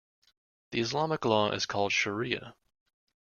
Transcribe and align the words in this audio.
The 0.71 0.79
Islamic 0.79 1.25
law 1.25 1.51
is 1.51 1.67
called 1.67 1.91
shariah. 1.91 2.55